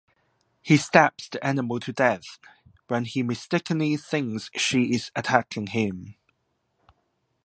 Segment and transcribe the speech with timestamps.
[0.63, 2.39] He stabs the animal to death
[2.87, 6.15] when he mistakenly thinks she is attacking him.